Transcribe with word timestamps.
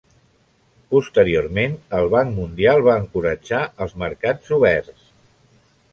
Posteriorment, 0.93 1.75
el 1.99 2.09
Banc 2.15 2.33
Mundial 2.39 2.83
va 2.89 2.97
encoratjar 3.03 3.63
els 3.87 3.95
mercats 4.05 4.57
oberts. 4.61 5.09